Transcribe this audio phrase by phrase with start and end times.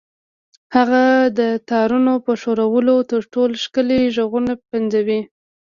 [0.75, 1.03] هغه
[1.39, 5.21] د تارونو په ښورولو تر ټولو ښکلي غږونه پنځوي